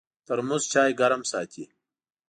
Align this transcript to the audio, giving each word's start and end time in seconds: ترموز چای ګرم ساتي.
ترموز 0.25 0.63
چای 0.71 0.91
ګرم 0.99 1.21
ساتي. 1.31 1.63